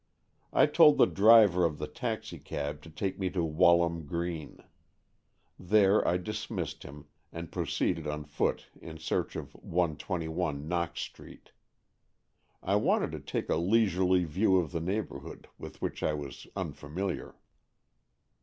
[0.51, 4.57] I told the driver of the taxicab to take me to Walham Green.
[5.59, 11.51] There I dismissed him, and proceeded on foot in search of 12 1 Knox Street.
[12.63, 17.35] I wanted to take a leisurely view of the neighbourhood, with which I was unfamiliar.